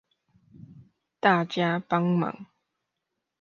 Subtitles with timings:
[1.19, 2.47] 大家幫忙